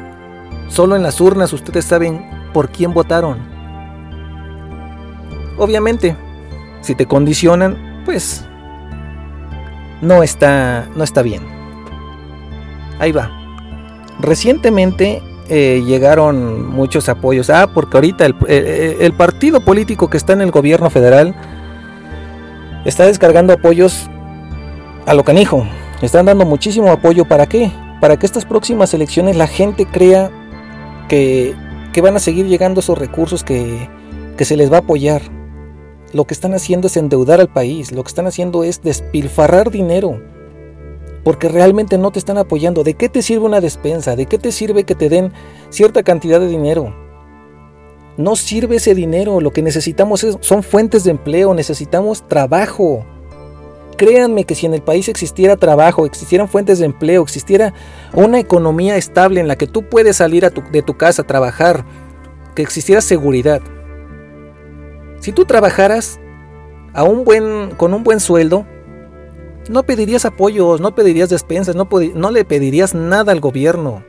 Solo 0.70 0.96
en 0.96 1.04
las 1.04 1.20
urnas 1.20 1.52
ustedes 1.52 1.86
saben 1.86 2.26
por 2.54 2.70
quién 2.70 2.94
votaron. 2.94 3.38
Obviamente, 5.58 6.16
si 6.82 6.96
te 6.96 7.06
condicionan, 7.06 7.85
pues 8.06 8.46
no 10.02 10.24
está, 10.24 10.88
no 10.96 11.04
está 11.04 11.22
bien. 11.22 11.42
Ahí 13.00 13.12
va. 13.12 13.32
Recientemente 14.20 15.22
eh, 15.50 15.84
llegaron 15.86 16.68
muchos 16.70 17.10
apoyos. 17.10 17.50
Ah, 17.50 17.68
porque 17.74 17.98
ahorita 17.98 18.26
el, 18.26 19.14
partido 19.14 19.60
político 19.60 20.10
que 20.10 20.18
está 20.18 20.34
en 20.34 20.42
el 20.42 20.52
gobierno 20.52 20.90
federal 20.90 21.36
está 22.86 23.06
descargando 23.06 23.54
apoyos 23.54 24.10
a 25.06 25.14
lo 25.14 25.24
canijo. 25.24 25.66
Están 26.02 26.26
dando 26.26 26.46
muchísimo 26.46 26.92
apoyo. 26.92 27.26
¿Para 27.26 27.48
qué? 27.48 27.72
Para 28.02 28.18
que 28.18 28.26
estas 28.26 28.46
próximas 28.46 28.94
elecciones 28.94 29.36
la 29.36 29.48
gente 29.48 29.86
crea 29.86 30.32
que, 31.10 31.56
que 31.94 32.02
van 32.02 32.16
a 32.16 32.20
seguir 32.20 32.48
llegando 32.48 32.80
esos 32.80 32.98
recursos 32.98 33.44
que, 33.44 33.90
que 34.38 34.46
se 34.46 34.56
les 34.56 34.72
va 34.72 34.78
a 34.78 34.80
apoyar. 34.80 35.22
Lo 36.16 36.24
que 36.24 36.34
están 36.34 36.54
haciendo 36.54 36.88
es 36.88 36.96
endeudar 36.96 37.42
al 37.42 37.50
país. 37.50 37.92
Lo 37.92 38.02
que 38.02 38.08
están 38.08 38.26
haciendo 38.26 38.64
es 38.64 38.82
despilfarrar 38.82 39.70
dinero 39.70 40.22
porque 41.26 41.50
realmente 41.50 41.98
no 41.98 42.12
te 42.12 42.20
están 42.20 42.38
apoyando. 42.38 42.86
¿De 42.86 42.94
qué 42.94 43.10
te 43.10 43.22
sirve 43.22 43.44
una 43.44 43.60
despensa? 43.60 44.16
¿De 44.16 44.26
qué 44.26 44.38
te 44.38 44.54
sirve 44.54 44.86
que 44.86 44.96
te 44.96 45.10
den 45.10 45.34
cierta 45.72 46.04
cantidad 46.04 46.40
de 46.40 46.48
dinero? 46.48 46.96
No 48.16 48.38
sirve 48.38 48.78
ese 48.78 48.96
dinero, 48.96 49.42
lo 49.42 49.52
que 49.52 49.62
necesitamos 49.62 50.26
son 50.40 50.64
fuentes 50.64 51.04
de 51.04 51.12
empleo, 51.12 51.54
necesitamos 51.54 52.26
trabajo. 52.30 53.06
Créanme 53.98 54.46
que 54.46 54.56
si 54.56 54.68
en 54.68 54.74
el 54.74 54.84
país 54.84 55.10
existiera 55.10 55.58
trabajo, 55.58 56.06
existieran 56.06 56.48
fuentes 56.48 56.80
de 56.80 56.86
empleo, 56.86 57.24
existiera 57.24 57.74
una 58.14 58.40
economía 58.40 58.96
estable 58.96 59.42
en 59.42 59.50
la 59.50 59.58
que 59.58 59.68
tú 59.68 59.90
puedes 59.90 60.16
salir 60.16 60.50
de 60.50 60.82
tu 60.82 60.96
casa 60.96 61.24
a 61.24 61.28
trabajar, 61.28 61.84
que 62.56 62.62
existiera 62.62 63.02
seguridad. 63.02 63.62
Si 65.26 65.32
tú 65.32 65.46
trabajaras 65.46 66.20
a 66.94 67.04
un 67.04 67.24
buen, 67.24 67.72
con 67.78 67.96
un 67.96 68.04
buen 68.04 68.20
sueldo, 68.20 68.64
no 69.68 69.82
pedirías 69.82 70.24
apoyos, 70.24 70.80
no 70.82 70.94
pedirías 70.94 71.30
despensas, 71.30 71.76
no, 71.76 72.30
le 72.30 72.46
pedirías 72.46 72.94
nada 72.94 73.32
al 73.32 73.40
gobierno. 73.40 74.04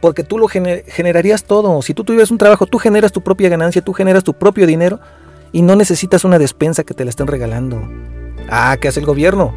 Porque 0.00 0.24
tú 0.24 0.38
lo 0.38 0.48
generarías 0.48 1.44
todo. 1.44 1.82
Si 1.82 1.92
tú 1.92 2.02
tuvieras 2.02 2.30
un 2.30 2.38
trabajo, 2.38 2.64
tú 2.64 2.78
generas 2.78 3.12
tu 3.12 3.20
propia 3.20 3.50
ganancia, 3.50 3.84
tú 3.84 3.92
generas 3.92 4.24
tu 4.24 4.32
propio 4.32 4.66
dinero 4.66 5.00
y 5.52 5.60
no 5.60 5.76
necesitas 5.76 6.24
una 6.24 6.38
despensa 6.38 6.82
que 6.82 6.94
te 6.94 7.04
la 7.04 7.10
estén 7.10 7.26
regalando. 7.26 7.82
Ah, 8.48 8.78
¿qué 8.80 8.88
hace 8.88 9.00
el 9.00 9.06
gobierno? 9.06 9.54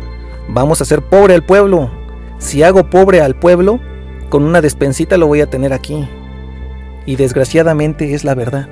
Vamos 0.49 0.81
a 0.81 0.83
hacer 0.83 1.01
pobre 1.03 1.35
al 1.35 1.45
pueblo. 1.45 1.89
Si 2.37 2.63
hago 2.63 2.89
pobre 2.89 3.21
al 3.21 3.39
pueblo, 3.39 3.79
con 4.27 4.43
una 4.43 4.59
despensita 4.59 5.15
lo 5.15 5.27
voy 5.27 5.39
a 5.39 5.49
tener 5.49 5.71
aquí. 5.71 6.05
Y 7.05 7.15
desgraciadamente 7.15 8.13
es 8.13 8.25
la 8.25 8.35
verdad. 8.35 8.67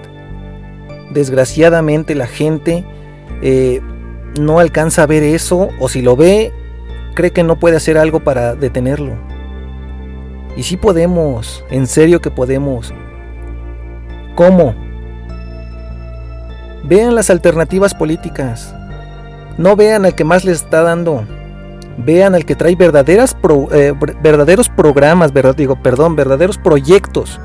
Desgraciadamente 1.12 2.16
la 2.16 2.28
gente 2.28 2.86
eh, 3.42 3.82
no 4.40 4.60
alcanza 4.60 5.04
a 5.04 5.08
ver 5.08 5.24
eso 5.24 5.70
o 5.80 5.90
si 5.90 6.02
lo 6.02 6.16
ve, 6.16 6.54
cree 7.14 7.32
que 7.32 7.44
no 7.44 7.60
puede 7.60 7.78
hacer 7.78 7.98
algo 7.98 8.22
para 8.22 8.56
detenerlo. 8.56 9.14
Y 10.56 10.64
si 10.64 10.78
podemos, 10.78 11.64
en 11.70 11.88
serio 11.88 12.22
que 12.22 12.30
podemos. 12.30 12.94
¿Cómo? 14.36 14.76
Vean 16.84 17.16
las 17.16 17.30
alternativas 17.30 17.94
políticas. 17.94 18.76
No 19.58 19.76
vean 19.76 20.06
al 20.06 20.16
que 20.16 20.24
más 20.24 20.44
les 20.46 20.64
está 20.64 20.82
dando. 20.82 21.26
Vean 21.98 22.36
al 22.36 22.46
que 22.46 22.56
trae 22.56 22.76
verdaderas 22.76 23.36
eh, 23.72 23.94
verdaderos 24.22 24.70
programas, 24.70 25.32
verdad, 25.32 25.56
digo, 25.56 25.82
perdón, 25.82 26.16
verdaderos 26.16 26.58
proyectos. 26.58 27.40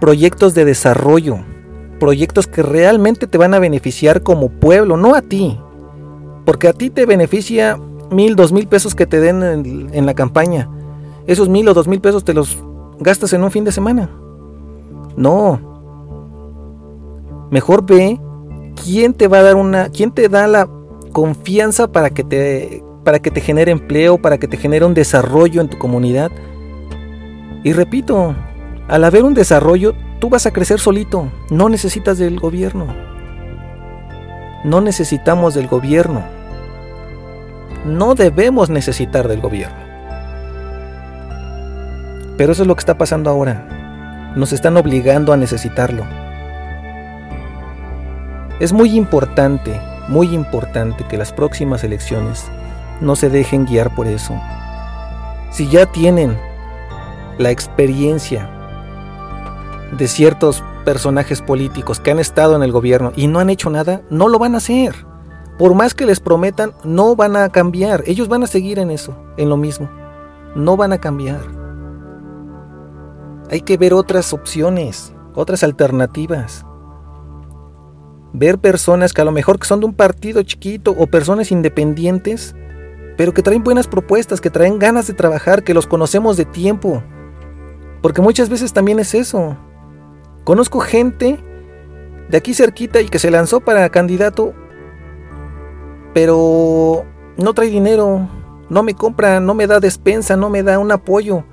Proyectos 0.00 0.54
de 0.54 0.64
desarrollo. 0.64 1.38
Proyectos 1.98 2.46
que 2.46 2.62
realmente 2.62 3.26
te 3.26 3.38
van 3.38 3.54
a 3.54 3.58
beneficiar 3.58 4.22
como 4.22 4.48
pueblo, 4.48 4.96
no 4.96 5.14
a 5.14 5.22
ti, 5.22 5.58
porque 6.44 6.68
a 6.68 6.72
ti 6.72 6.90
te 6.90 7.06
beneficia 7.06 7.78
mil, 8.10 8.36
dos 8.36 8.52
mil 8.52 8.66
pesos 8.66 8.94
que 8.94 9.06
te 9.06 9.20
den 9.20 9.42
en, 9.92 10.06
la 10.06 10.14
campaña. 10.14 10.68
Esos 11.26 11.48
mil 11.48 11.68
o 11.68 11.74
dos 11.74 11.88
mil 11.88 12.00
pesos 12.00 12.24
te 12.24 12.34
los 12.34 12.58
gastas 12.98 13.32
en 13.32 13.42
un 13.42 13.50
fin 13.50 13.64
de 13.64 13.72
semana. 13.72 14.10
No. 15.16 15.60
Mejor 17.50 17.86
ve 17.86 18.20
quién 18.82 19.14
te 19.14 19.28
va 19.28 19.38
a 19.38 19.42
dar 19.42 19.56
una, 19.56 19.88
quién 19.88 20.10
te 20.10 20.28
da 20.28 20.46
la 20.46 20.68
confianza 21.12 21.88
para 21.88 22.10
que 22.10 22.24
te, 22.24 22.82
para 23.04 23.20
que 23.20 23.30
te 23.30 23.40
genere 23.40 23.70
empleo, 23.70 24.18
para 24.18 24.38
que 24.38 24.48
te 24.48 24.56
genere 24.56 24.84
un 24.84 24.94
desarrollo 24.94 25.60
en 25.60 25.68
tu 25.68 25.78
comunidad. 25.78 26.30
Y 27.62 27.72
repito, 27.72 28.34
al 28.88 29.04
haber 29.04 29.24
un 29.24 29.34
desarrollo, 29.34 29.94
tú 30.24 30.30
vas 30.30 30.46
a 30.46 30.52
crecer 30.52 30.80
solito, 30.80 31.30
no 31.50 31.68
necesitas 31.68 32.16
del 32.16 32.40
gobierno. 32.40 32.86
No 34.64 34.80
necesitamos 34.80 35.52
del 35.52 35.68
gobierno. 35.68 36.22
No 37.84 38.14
debemos 38.14 38.70
necesitar 38.70 39.28
del 39.28 39.42
gobierno. 39.42 39.76
Pero 42.38 42.52
eso 42.52 42.62
es 42.62 42.66
lo 42.66 42.74
que 42.74 42.80
está 42.80 42.96
pasando 42.96 43.28
ahora. 43.28 44.32
Nos 44.34 44.54
están 44.54 44.78
obligando 44.78 45.34
a 45.34 45.36
necesitarlo. 45.36 46.06
Es 48.60 48.72
muy 48.72 48.96
importante, 48.96 49.78
muy 50.08 50.28
importante 50.28 51.04
que 51.04 51.18
las 51.18 51.34
próximas 51.34 51.84
elecciones 51.84 52.46
no 53.02 53.14
se 53.14 53.28
dejen 53.28 53.66
guiar 53.66 53.94
por 53.94 54.06
eso. 54.06 54.40
Si 55.50 55.68
ya 55.68 55.84
tienen 55.84 56.34
la 57.36 57.50
experiencia 57.50 58.53
de 59.96 60.08
ciertos 60.08 60.62
personajes 60.84 61.40
políticos 61.40 62.00
que 62.00 62.10
han 62.10 62.18
estado 62.18 62.56
en 62.56 62.62
el 62.62 62.72
gobierno 62.72 63.12
y 63.16 63.26
no 63.26 63.38
han 63.38 63.50
hecho 63.50 63.70
nada, 63.70 64.02
no 64.10 64.28
lo 64.28 64.38
van 64.38 64.54
a 64.54 64.58
hacer. 64.58 64.94
Por 65.58 65.74
más 65.74 65.94
que 65.94 66.06
les 66.06 66.20
prometan, 66.20 66.72
no 66.82 67.14
van 67.14 67.36
a 67.36 67.48
cambiar. 67.48 68.02
Ellos 68.06 68.28
van 68.28 68.42
a 68.42 68.48
seguir 68.48 68.78
en 68.78 68.90
eso, 68.90 69.16
en 69.36 69.48
lo 69.48 69.56
mismo. 69.56 69.88
No 70.56 70.76
van 70.76 70.92
a 70.92 70.98
cambiar. 70.98 71.40
Hay 73.50 73.60
que 73.60 73.76
ver 73.76 73.94
otras 73.94 74.32
opciones, 74.32 75.14
otras 75.34 75.62
alternativas. 75.62 76.66
Ver 78.32 78.58
personas 78.58 79.12
que 79.12 79.22
a 79.22 79.24
lo 79.24 79.30
mejor 79.30 79.60
que 79.60 79.68
son 79.68 79.78
de 79.78 79.86
un 79.86 79.94
partido 79.94 80.42
chiquito 80.42 80.92
o 80.98 81.06
personas 81.06 81.52
independientes, 81.52 82.56
pero 83.16 83.32
que 83.32 83.42
traen 83.42 83.62
buenas 83.62 83.86
propuestas, 83.86 84.40
que 84.40 84.50
traen 84.50 84.80
ganas 84.80 85.06
de 85.06 85.14
trabajar, 85.14 85.62
que 85.62 85.74
los 85.74 85.86
conocemos 85.86 86.36
de 86.36 86.46
tiempo. 86.46 87.02
Porque 88.02 88.22
muchas 88.22 88.48
veces 88.48 88.72
también 88.72 88.98
es 88.98 89.14
eso. 89.14 89.56
Conozco 90.44 90.80
gente 90.80 91.38
de 92.28 92.36
aquí 92.36 92.52
cerquita 92.54 93.00
y 93.00 93.08
que 93.08 93.18
se 93.18 93.30
lanzó 93.30 93.60
para 93.60 93.88
candidato, 93.88 94.54
pero 96.12 97.04
no 97.36 97.54
trae 97.54 97.68
dinero, 97.68 98.28
no 98.68 98.82
me 98.82 98.94
compra, 98.94 99.40
no 99.40 99.54
me 99.54 99.66
da 99.66 99.80
despensa, 99.80 100.36
no 100.36 100.50
me 100.50 100.62
da 100.62 100.78
un 100.78 100.92
apoyo. 100.92 101.44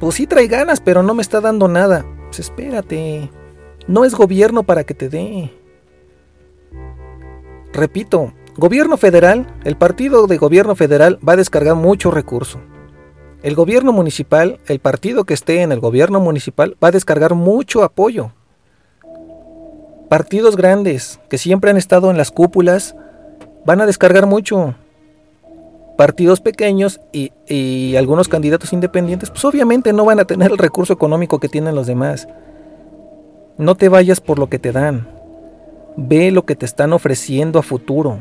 Pues 0.00 0.16
sí 0.16 0.26
trae 0.26 0.48
ganas, 0.48 0.80
pero 0.80 1.02
no 1.02 1.14
me 1.14 1.22
está 1.22 1.40
dando 1.40 1.68
nada. 1.68 2.04
Pues 2.26 2.40
espérate, 2.40 3.30
no 3.86 4.04
es 4.04 4.14
gobierno 4.14 4.64
para 4.64 4.84
que 4.84 4.94
te 4.94 5.08
dé. 5.08 5.52
Repito, 7.72 8.32
gobierno 8.56 8.96
federal, 8.96 9.46
el 9.64 9.76
partido 9.76 10.26
de 10.26 10.36
gobierno 10.36 10.74
federal 10.74 11.18
va 11.26 11.34
a 11.34 11.36
descargar 11.36 11.76
mucho 11.76 12.10
recurso. 12.10 12.60
El 13.46 13.54
gobierno 13.54 13.92
municipal, 13.92 14.58
el 14.66 14.80
partido 14.80 15.22
que 15.22 15.32
esté 15.32 15.62
en 15.62 15.70
el 15.70 15.78
gobierno 15.78 16.18
municipal 16.18 16.76
va 16.82 16.88
a 16.88 16.90
descargar 16.90 17.36
mucho 17.36 17.84
apoyo. 17.84 18.32
Partidos 20.08 20.56
grandes 20.56 21.20
que 21.30 21.38
siempre 21.38 21.70
han 21.70 21.76
estado 21.76 22.10
en 22.10 22.16
las 22.16 22.32
cúpulas 22.32 22.96
van 23.64 23.80
a 23.80 23.86
descargar 23.86 24.26
mucho. 24.26 24.74
Partidos 25.96 26.40
pequeños 26.40 27.00
y, 27.12 27.94
algunos 27.94 28.26
candidatos 28.26 28.72
independientes, 28.72 29.30
pues 29.30 29.44
obviamente 29.44 29.92
no 29.92 30.04
van 30.04 30.18
a 30.18 30.24
tener 30.24 30.50
el 30.50 30.58
recurso 30.58 30.92
económico 30.92 31.38
que 31.38 31.48
tienen 31.48 31.76
los 31.76 31.86
demás. 31.86 32.26
No 33.58 33.76
te 33.76 33.88
vayas 33.88 34.20
por 34.20 34.40
lo 34.40 34.48
que 34.48 34.58
te 34.58 34.72
dan. 34.72 35.06
Ve 35.96 36.32
lo 36.32 36.44
que 36.46 36.56
te 36.56 36.66
están 36.66 36.92
ofreciendo 36.92 37.60
a 37.60 37.62
futuro. 37.62 38.18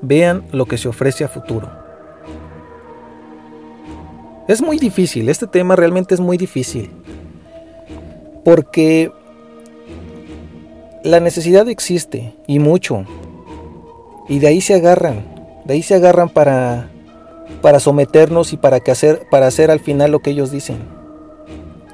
Vean 0.00 0.44
lo 0.52 0.64
que 0.64 0.78
se 0.78 0.88
ofrece 0.88 1.22
a 1.22 1.28
futuro. 1.28 1.83
Es 4.46 4.60
muy 4.60 4.78
difícil, 4.78 5.28
este 5.30 5.46
tema 5.46 5.74
realmente 5.74 6.14
es 6.14 6.20
muy 6.20 6.36
difícil. 6.36 6.90
Porque 8.44 9.10
la 11.02 11.18
necesidad 11.20 11.66
existe 11.68 12.34
y 12.46 12.58
mucho. 12.58 13.04
Y 14.28 14.38
de 14.40 14.48
ahí 14.48 14.60
se 14.60 14.74
agarran. 14.74 15.24
De 15.64 15.74
ahí 15.74 15.82
se 15.82 15.94
agarran 15.94 16.28
para, 16.28 16.90
para 17.62 17.80
someternos 17.80 18.52
y 18.52 18.58
para, 18.58 18.80
que 18.80 18.90
hacer, 18.90 19.26
para 19.30 19.46
hacer 19.46 19.70
al 19.70 19.80
final 19.80 20.12
lo 20.12 20.20
que 20.20 20.30
ellos 20.30 20.50
dicen. 20.50 20.76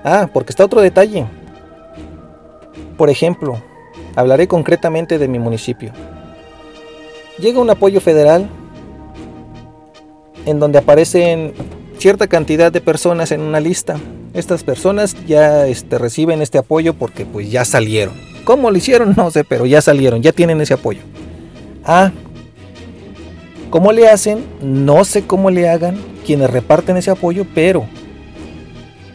Ah, 0.02 0.28
porque 0.32 0.50
está 0.50 0.64
otro 0.64 0.80
detalle. 0.80 1.26
Por 2.96 3.10
ejemplo, 3.10 3.62
hablaré 4.16 4.48
concretamente 4.48 5.18
de 5.18 5.28
mi 5.28 5.38
municipio. 5.38 5.92
Llega 7.38 7.60
un 7.60 7.70
apoyo 7.70 8.00
federal 8.00 8.48
en 10.46 10.58
donde 10.58 10.78
aparecen 10.78 11.54
cierta 12.00 12.26
cantidad 12.26 12.72
de 12.72 12.80
personas 12.80 13.30
en 13.30 13.42
una 13.42 13.60
lista. 13.60 14.00
Estas 14.32 14.64
personas 14.64 15.14
ya 15.26 15.66
este, 15.66 15.98
reciben 15.98 16.40
este 16.40 16.56
apoyo 16.56 16.94
porque 16.94 17.26
pues 17.26 17.50
ya 17.50 17.64
salieron. 17.64 18.14
¿Cómo 18.44 18.70
lo 18.70 18.78
hicieron? 18.78 19.14
No 19.16 19.30
sé, 19.30 19.44
pero 19.44 19.66
ya 19.66 19.82
salieron, 19.82 20.22
ya 20.22 20.32
tienen 20.32 20.60
ese 20.62 20.74
apoyo. 20.74 21.00
Ah, 21.84 22.10
¿cómo 23.68 23.92
le 23.92 24.08
hacen? 24.08 24.44
No 24.62 25.04
sé 25.04 25.26
cómo 25.26 25.50
le 25.50 25.68
hagan 25.68 25.96
quienes 26.24 26.50
reparten 26.50 26.96
ese 26.96 27.10
apoyo, 27.10 27.46
pero 27.54 27.86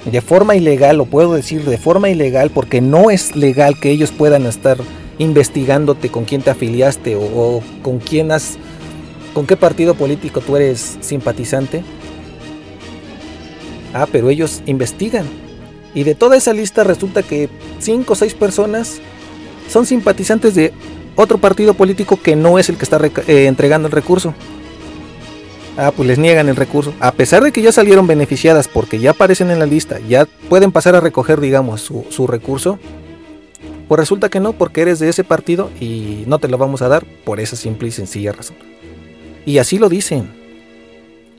de 0.06 0.22
forma 0.22 0.56
ilegal, 0.56 0.98
lo 0.98 1.06
puedo 1.06 1.34
decir 1.34 1.66
de 1.66 1.80
forma 1.80 2.10
ilegal, 2.10 2.52
porque 2.52 2.82
no 2.82 3.10
es 3.10 3.36
legal 3.36 3.80
que 3.80 3.90
ellos 3.90 4.12
puedan 4.12 4.46
estar 4.46 4.78
investigándote 5.18 6.10
con 6.10 6.26
quién 6.26 6.44
te 6.44 6.52
afiliaste 6.52 7.16
o, 7.16 7.64
con 7.82 7.98
quién 7.98 8.32
has, 8.32 8.58
con 9.34 9.48
qué 9.48 9.58
partido 9.58 9.96
político 9.96 10.42
tú 10.42 10.56
eres 10.56 11.00
simpatizante. 11.02 11.84
Ah, 13.96 14.08
pero 14.12 14.30
ellos 14.30 14.62
investigan. 14.66 15.26
Y 15.94 16.04
de 16.04 16.16
toda 16.16 16.36
esa 16.36 16.52
lista 16.52 16.84
resulta 16.84 17.24
que 17.24 17.50
cinco 17.80 18.12
o 18.12 18.16
seis 18.18 18.34
personas 18.34 19.00
son 19.70 19.86
simpatizantes 19.86 20.54
de 20.54 20.74
otro 21.16 21.38
partido 21.38 21.74
político 21.74 22.20
que 22.22 22.36
no 22.36 22.60
es 22.60 22.68
el 22.68 22.76
que 22.76 22.84
está 22.84 23.00
eh, 23.28 23.46
entregando 23.46 23.88
el 23.88 23.94
recurso. 23.94 24.34
Ah, 25.78 25.94
pues 25.96 26.10
les 26.10 26.20
niegan 26.20 26.50
el 26.50 26.58
recurso. 26.58 26.94
A 27.00 27.14
pesar 27.14 27.42
de 27.42 27.54
que 27.54 27.62
ya 27.62 27.72
salieron 27.72 28.06
beneficiadas 28.06 28.68
porque 28.68 29.00
ya 29.00 29.12
aparecen 29.12 29.50
en 29.50 29.60
la 29.60 29.66
lista, 29.66 30.00
ya 30.00 30.26
pueden 30.50 30.74
pasar 30.74 30.96
a 30.96 31.00
recoger, 31.00 31.40
digamos, 31.40 31.80
su, 31.82 32.28
recurso. 32.28 32.78
Pues 33.88 33.98
resulta 33.98 34.28
que 34.28 34.42
no, 34.42 34.52
porque 34.52 34.82
eres 34.82 35.00
de 35.00 35.08
ese 35.08 35.24
partido 35.24 35.72
y 35.80 36.26
no 36.28 36.40
te 36.40 36.50
lo 36.50 36.58
vamos 36.58 36.82
a 36.82 36.90
dar 36.90 37.06
por 37.24 37.40
esa 37.40 37.56
simple 37.56 37.88
y 37.88 37.92
sencilla 37.92 38.34
razón. 38.34 38.58
Y 39.46 39.60
así 39.60 39.78
lo 39.78 39.88
dicen. 39.88 40.44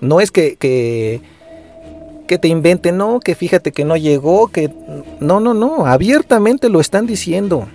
No 0.01 0.21
es 0.21 0.31
que, 0.31 1.21
que 2.27 2.39
te 2.39 2.49
inventen, 2.49 2.97
no, 2.97 3.21
que 3.21 3.35
fíjate 3.35 3.73
que 3.73 3.85
no 3.85 3.97
llegó, 3.97 4.49
que... 4.49 4.71
No, 5.21 5.41
no, 5.41 5.55
no, 5.55 5.87
abiertamente 5.87 6.69
lo 6.69 6.81
están 6.81 7.07
diciendo. 7.07 7.67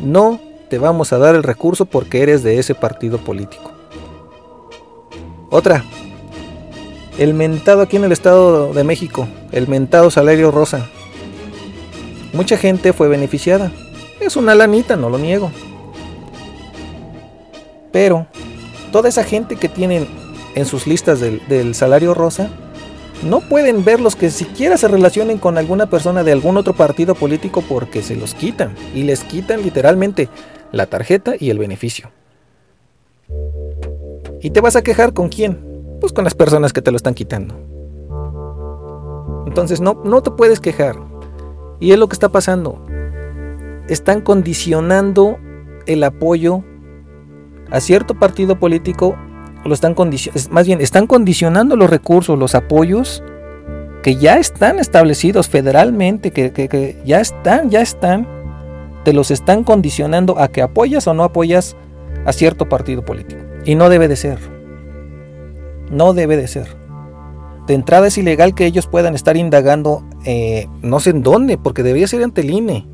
No 0.00 0.40
te 0.68 0.78
vamos 0.78 1.12
a 1.12 1.18
dar 1.18 1.34
el 1.34 1.42
recurso 1.42 1.86
porque 1.86 2.22
eres 2.22 2.42
de 2.42 2.58
ese 2.58 2.74
partido 2.74 3.18
político. 3.18 3.72
Otra. 5.50 5.84
El 7.18 7.32
mentado 7.34 7.82
aquí 7.82 7.96
en 7.96 8.04
el 8.04 8.12
Estado 8.12 8.72
de 8.72 8.82
México. 8.82 9.28
El 9.52 9.68
mentado 9.68 10.10
salario 10.10 10.50
rosa. 10.50 10.86
Mucha 12.32 12.56
gente 12.56 12.92
fue 12.92 13.08
beneficiada. 13.08 13.70
Es 14.20 14.36
una 14.36 14.54
lanita, 14.54 14.96
no 14.96 15.08
lo 15.08 15.18
niego. 15.18 15.50
Pero 17.92 18.26
toda 18.90 19.08
esa 19.08 19.22
gente 19.22 19.54
que 19.54 19.68
tienen 19.68 20.08
en 20.56 20.66
sus 20.66 20.86
listas 20.86 21.20
del, 21.20 21.74
salario 21.74 22.14
rosa, 22.14 22.50
no 23.22 23.40
pueden 23.40 23.84
ver 23.84 24.00
los 24.00 24.16
que 24.16 24.30
siquiera 24.30 24.76
se 24.76 24.88
relacionen 24.88 25.38
con 25.38 25.56
alguna 25.56 25.88
persona 25.88 26.24
de 26.24 26.32
algún 26.32 26.56
otro 26.56 26.74
partido 26.74 27.14
político 27.14 27.62
porque 27.66 28.02
se 28.02 28.16
los 28.16 28.34
quitan. 28.34 28.74
Y 28.94 29.04
les 29.04 29.24
quitan 29.24 29.62
literalmente 29.62 30.28
la 30.72 30.86
tarjeta 30.86 31.34
y 31.38 31.50
el 31.50 31.58
beneficio. 31.58 32.10
¿Y 34.40 34.50
te 34.50 34.60
vas 34.60 34.76
a 34.76 34.82
quejar 34.82 35.14
con 35.14 35.28
quién? 35.28 35.58
Pues 36.00 36.12
con 36.12 36.24
las 36.24 36.34
personas 36.34 36.72
que 36.72 36.82
te 36.82 36.90
lo 36.90 36.96
están 36.96 37.14
quitando. 37.14 37.54
Entonces 39.46 39.80
no, 39.80 40.02
no 40.04 40.22
te 40.22 40.30
puedes 40.30 40.60
quejar. 40.60 40.96
Y 41.80 41.92
es 41.92 41.98
lo 41.98 42.08
que 42.08 42.14
está 42.14 42.28
pasando. 42.28 42.84
Están 43.88 44.20
condicionando 44.20 45.38
el 45.86 46.02
apoyo 46.02 46.62
a 47.70 47.80
cierto 47.80 48.14
partido 48.14 48.58
político. 48.58 49.16
Lo 49.64 49.72
están 49.72 49.94
más 50.50 50.66
bien, 50.66 50.80
están 50.80 51.06
condicionando 51.06 51.76
los 51.76 51.88
recursos, 51.88 52.38
los 52.38 52.54
apoyos 52.54 53.22
que 54.02 54.16
ya 54.16 54.36
están 54.36 54.78
establecidos 54.78 55.48
federalmente, 55.48 56.30
que, 56.30 56.52
que 56.52 56.96
ya 57.06 57.20
están, 57.20 57.70
ya 57.70 57.80
están. 57.80 58.28
Te 59.02 59.14
los 59.14 59.30
están 59.30 59.64
condicionando 59.64 60.38
a 60.38 60.48
que 60.48 60.60
apoyas 60.60 61.06
o 61.06 61.14
no 61.14 61.24
apoyas 61.24 61.76
a 62.26 62.32
cierto 62.32 62.68
partido 62.68 63.04
político. 63.04 63.40
Y 63.64 63.74
no 63.74 63.88
debe 63.88 64.08
de 64.08 64.16
ser. 64.16 64.38
No 65.90 66.12
debe 66.12 66.36
de 66.36 66.48
ser. 66.48 66.68
De 67.66 67.72
entrada 67.72 68.08
es 68.08 68.18
ilegal 68.18 68.54
que 68.54 68.66
ellos 68.66 68.86
puedan 68.86 69.14
estar 69.14 69.38
indagando 69.38 70.04
eh, 70.24 70.68
no 70.82 71.00
sé 71.00 71.10
en 71.10 71.22
dónde, 71.22 71.56
porque 71.56 71.82
debería 71.82 72.06
ser 72.06 72.22
ante 72.22 72.42
el 72.42 72.50
INE. 72.50 72.86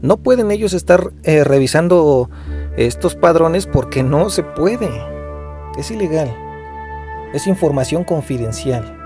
No 0.00 0.16
pueden 0.16 0.50
ellos 0.50 0.72
estar 0.72 1.12
eh, 1.22 1.44
revisando 1.44 2.28
estos 2.76 3.14
padrones 3.14 3.66
porque 3.66 4.02
no 4.02 4.30
se 4.30 4.42
puede. 4.42 4.90
Es 5.76 5.90
ilegal. 5.90 6.34
Es 7.32 7.46
información 7.46 8.04
confidencial. 8.04 8.98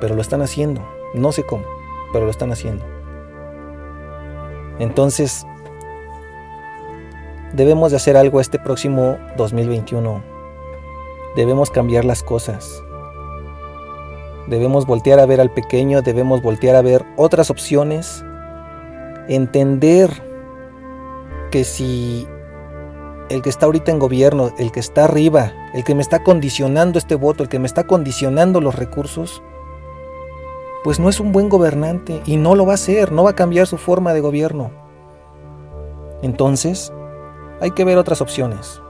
Pero 0.00 0.14
lo 0.14 0.22
están 0.22 0.42
haciendo. 0.42 0.86
No 1.14 1.32
sé 1.32 1.44
cómo, 1.44 1.64
pero 2.12 2.24
lo 2.24 2.30
están 2.30 2.52
haciendo. 2.52 2.84
Entonces, 4.78 5.46
debemos 7.52 7.90
de 7.90 7.96
hacer 7.96 8.16
algo 8.16 8.40
este 8.40 8.58
próximo 8.58 9.18
2021. 9.36 10.22
Debemos 11.34 11.70
cambiar 11.70 12.04
las 12.04 12.22
cosas. 12.22 12.82
Debemos 14.46 14.86
voltear 14.86 15.18
a 15.18 15.26
ver 15.26 15.40
al 15.40 15.50
pequeño, 15.50 16.02
debemos 16.02 16.42
voltear 16.42 16.76
a 16.76 16.82
ver 16.82 17.04
otras 17.16 17.50
opciones. 17.50 18.24
Entender 19.28 20.10
que 21.50 21.64
si 21.64 22.28
el 23.28 23.42
que 23.42 23.50
está 23.50 23.66
ahorita 23.66 23.90
en 23.90 23.98
gobierno, 23.98 24.52
el 24.58 24.70
que 24.70 24.80
está 24.80 25.04
arriba, 25.04 25.52
el 25.76 25.84
que 25.84 25.94
me 25.94 26.00
está 26.00 26.24
condicionando 26.24 26.98
este 26.98 27.16
voto, 27.16 27.42
el 27.42 27.50
que 27.50 27.58
me 27.58 27.66
está 27.66 27.86
condicionando 27.86 28.62
los 28.62 28.76
recursos, 28.76 29.42
pues 30.82 30.98
no 30.98 31.10
es 31.10 31.20
un 31.20 31.32
buen 31.32 31.50
gobernante 31.50 32.22
y 32.24 32.38
no 32.38 32.54
lo 32.54 32.64
va 32.64 32.72
a 32.72 32.78
ser, 32.78 33.12
no 33.12 33.24
va 33.24 33.32
a 33.32 33.36
cambiar 33.36 33.66
su 33.66 33.76
forma 33.76 34.14
de 34.14 34.20
gobierno. 34.20 34.70
Entonces, 36.22 36.94
hay 37.60 37.72
que 37.72 37.84
ver 37.84 37.98
otras 37.98 38.22
opciones. 38.22 38.80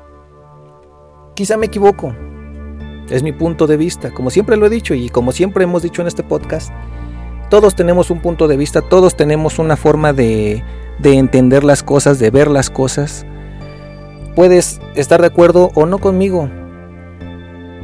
Quizá 1.35 1.57
me 1.57 1.67
equivoco. 1.67 2.15
Es 3.11 3.25
mi 3.25 3.33
punto 3.33 3.67
de 3.67 3.77
vista. 3.77 4.15
Como 4.15 4.31
siempre 4.31 4.57
lo 4.57 4.67
he 4.67 4.71
dicho 4.71 4.95
y 4.95 5.09
como 5.09 5.33
siempre 5.33 5.65
hemos 5.65 5.83
dicho 5.83 6.03
en 6.03 6.07
este 6.07 6.23
podcast, 6.23 6.71
todos 7.51 7.75
tenemos 7.75 8.13
un 8.13 8.21
punto 8.21 8.47
de 8.47 8.57
vista, 8.57 8.81
todos 8.81 9.17
tenemos 9.17 9.59
una 9.59 9.77
forma 9.77 10.13
de, 10.13 10.63
de 11.01 11.15
entender 11.15 11.65
las 11.65 11.83
cosas, 11.83 12.21
de 12.21 12.31
ver 12.31 12.47
las 12.47 12.71
cosas. 12.71 13.27
Puedes 14.37 14.81
estar 14.95 15.21
de 15.21 15.27
acuerdo 15.27 15.73
o 15.75 15.85
no 15.85 15.99
conmigo, 15.99 16.49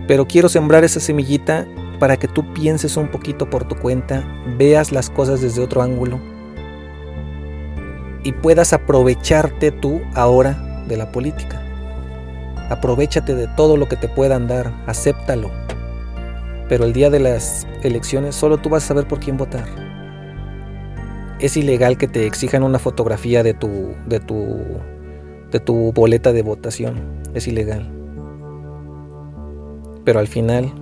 pero 0.06 0.26
quiero 0.26 0.48
sembrar 0.48 0.84
esa 0.84 1.00
semillita 1.00 1.66
para 1.98 2.16
que 2.16 2.28
tú 2.28 2.52
pienses 2.52 2.96
un 2.96 3.08
poquito 3.08 3.48
por 3.48 3.64
tu 3.64 3.76
cuenta, 3.76 4.24
veas 4.58 4.92
las 4.92 5.08
cosas 5.08 5.40
desde 5.40 5.62
otro 5.62 5.82
ángulo 5.82 6.18
y 8.24 8.32
puedas 8.32 8.72
aprovecharte 8.72 9.70
tú 9.70 10.00
ahora 10.14 10.84
de 10.88 10.96
la 10.96 11.10
política. 11.12 11.62
Aprovechate 12.70 13.34
de 13.34 13.48
todo 13.56 13.76
lo 13.76 13.88
que 13.88 13.96
te 13.96 14.08
puedan 14.08 14.46
dar, 14.46 14.72
acéptalo. 14.86 15.50
Pero 16.68 16.84
el 16.84 16.92
día 16.92 17.10
de 17.10 17.20
las 17.20 17.66
elecciones 17.82 18.34
solo 18.34 18.58
tú 18.58 18.68
vas 18.68 18.84
a 18.84 18.88
saber 18.88 19.06
por 19.06 19.20
quién 19.20 19.36
votar. 19.36 19.66
Es 21.38 21.56
ilegal 21.56 21.98
que 21.98 22.08
te 22.08 22.26
exijan 22.26 22.62
una 22.62 22.78
fotografía 22.78 23.42
de 23.42 23.52
tu 23.52 23.94
de 24.06 24.20
tu 24.20 24.60
de 25.50 25.60
tu 25.60 25.92
boleta 25.92 26.32
de 26.32 26.42
votación. 26.42 27.02
Es 27.34 27.46
ilegal. 27.46 27.91
Pero 30.04 30.18
al 30.18 30.28
final 30.28 30.72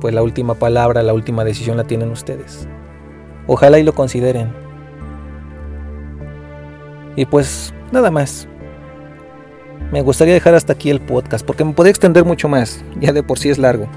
pues 0.00 0.14
la 0.14 0.22
última 0.22 0.54
palabra, 0.54 1.02
la 1.02 1.14
última 1.14 1.44
decisión 1.44 1.76
la 1.76 1.84
tienen 1.84 2.10
ustedes. 2.10 2.68
Ojalá 3.46 3.78
y 3.78 3.82
lo 3.82 3.94
consideren. 3.94 4.52
Y 7.16 7.24
pues 7.26 7.72
nada 7.92 8.10
más. 8.10 8.46
Me 9.92 10.02
gustaría 10.02 10.34
dejar 10.34 10.54
hasta 10.54 10.72
aquí 10.72 10.90
el 10.90 11.00
podcast 11.00 11.46
porque 11.46 11.64
me 11.64 11.72
podría 11.72 11.90
extender 11.90 12.24
mucho 12.24 12.48
más. 12.48 12.84
Ya 13.00 13.12
de 13.12 13.22
por 13.22 13.38
sí 13.38 13.48
es 13.48 13.58
largo. 13.58 13.88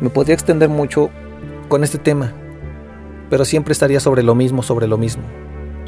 Me 0.00 0.10
podría 0.10 0.34
extender 0.34 0.68
mucho 0.68 1.10
con 1.68 1.82
este 1.82 1.98
tema. 1.98 2.32
Pero 3.30 3.44
siempre 3.44 3.72
estaría 3.72 4.00
sobre 4.00 4.22
lo 4.22 4.34
mismo, 4.34 4.62
sobre 4.62 4.86
lo 4.86 4.96
mismo. 4.96 5.24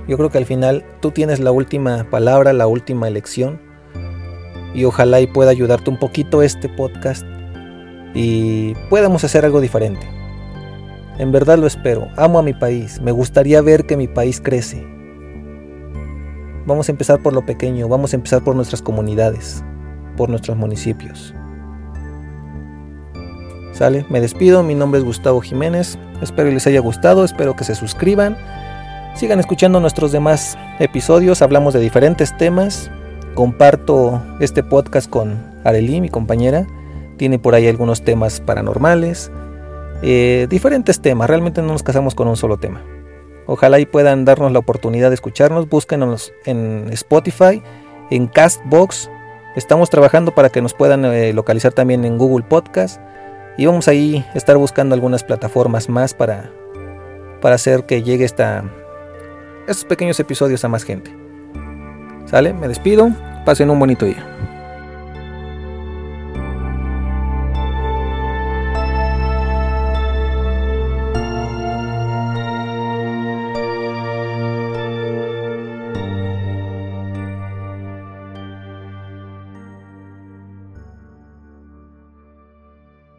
Yo 0.09 0.17
creo 0.17 0.31
que 0.31 0.39
al 0.39 0.47
final 0.47 0.85
tú 1.01 1.11
tienes 1.11 1.41
la 1.41 1.53
última 1.53 2.05
palabra, 2.11 2.53
la 2.53 2.67
última 2.67 3.07
elección. 3.07 3.61
Y 4.75 4.85
ojalá 4.85 5.21
y 5.21 5.27
pueda 5.27 5.51
ayudarte 5.51 5.91
un 5.91 5.99
poquito 5.99 6.43
este 6.43 6.69
podcast 6.69 7.25
y 8.15 8.75
podamos 8.89 9.25
hacer 9.25 9.45
algo 9.45 9.61
diferente. 9.61 10.07
En 11.19 11.33
verdad 11.33 11.59
lo 11.59 11.67
espero. 11.67 12.09
Amo 12.17 12.39
a 12.39 12.43
mi 12.43 12.55
país. 12.55 13.01
Me 13.01 13.13
gustaría 13.13 13.61
ver 13.61 13.85
que 13.85 13.97
mi 13.97 14.09
país 14.09 14.41
crece. 14.41 14.87
Vamos 16.67 16.89
a 16.89 16.93
empezar 16.93 17.23
por 17.23 17.35
lo 17.35 17.45
pequeño. 17.45 17.89
Vamos 17.89 18.13
a 18.13 18.17
empezar 18.17 18.43
por 18.43 18.57
nuestras 18.57 18.81
comunidades, 18.81 19.63
por 20.17 20.31
nuestros 20.31 20.57
municipios. 20.57 21.35
¿Sale? 23.73 24.07
Me 24.09 24.21
despido. 24.21 24.63
Mi 24.63 24.75
nombre 24.75 24.99
es 24.99 25.05
Gustavo 25.05 25.41
Jiménez. 25.41 25.99
Espero 26.23 26.49
que 26.49 26.55
les 26.55 26.67
haya 26.67 26.81
gustado. 26.81 27.25
Espero 27.25 27.55
que 27.55 27.65
se 27.65 27.75
suscriban. 27.75 28.37
Sigan 29.15 29.41
escuchando 29.41 29.81
nuestros 29.81 30.13
demás 30.13 30.57
episodios. 30.79 31.43
Hablamos 31.43 31.75
de 31.75 31.81
diferentes 31.81 32.35
temas. 32.39 32.91
Comparto 33.35 34.23
este 34.41 34.63
podcast 34.63 35.09
con 35.11 35.37
Arely, 35.65 36.01
mi 36.01 36.09
compañera. 36.09 36.67
Tiene 37.21 37.39
por 37.39 37.55
ahí 37.55 37.69
algunos 37.69 38.01
temas 38.01 38.41
paranormales. 38.41 39.31
Eh, 40.01 40.47
diferentes 40.49 41.03
temas. 41.03 41.29
Realmente 41.29 41.61
no 41.61 41.69
nos 41.69 41.83
casamos 41.83 42.15
con 42.15 42.29
un 42.29 42.37
solo 42.39 42.57
tema. 42.57 42.83
Ojalá 43.45 43.79
y 43.79 43.85
puedan 43.85 44.25
darnos 44.25 44.53
la 44.53 44.59
oportunidad 44.59 45.11
de 45.11 45.17
escucharnos. 45.17 45.69
Búsquenos 45.69 46.33
en 46.47 46.87
Spotify, 46.93 47.63
en 48.11 48.27
Castbox. 48.27 49.11
Estamos 49.55 49.91
trabajando 49.91 50.35
para 50.35 50.49
que 50.49 50.63
nos 50.63 50.73
puedan 50.73 51.05
eh, 51.05 51.35
localizar 51.35 51.75
también 51.75 52.07
en 52.07 52.17
Google 52.17 52.47
Podcast. 52.49 52.99
Y 53.59 53.67
vamos 53.67 53.87
ahí 53.87 54.25
a 54.33 54.39
estar 54.39 54.57
buscando 54.57 54.95
algunas 54.95 55.23
plataformas 55.23 55.91
más 55.91 56.15
para, 56.15 56.51
para 57.43 57.57
hacer 57.57 57.85
que 57.85 58.03
llegue 58.03 58.25
esta, 58.25 58.65
estos 59.69 59.85
pequeños 59.85 60.19
episodios 60.21 60.65
a 60.65 60.69
más 60.69 60.85
gente. 60.85 61.15
¿Sale? 62.25 62.55
Me 62.55 62.67
despido. 62.67 63.11
Pasen 63.45 63.69
un 63.69 63.79
bonito 63.79 64.07
día. 64.07 64.50